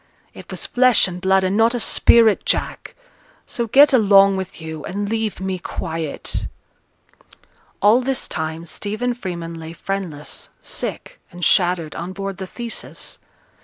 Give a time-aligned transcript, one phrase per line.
[0.33, 2.95] It was flesh and blood, and not a spirit, Jack.
[3.45, 6.47] So get along with you, and leave me quiet.'
[7.83, 13.19] All this time Stephen Freeman lay friendless, sick, and shattered, on board the Theseus.